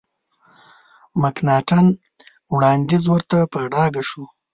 مکناټن 1.21 1.85
وړاندیز 2.53 3.03
ورته 3.09 3.37
په 3.51 3.59
ډاګه 3.73 4.03
شو. 4.09 4.23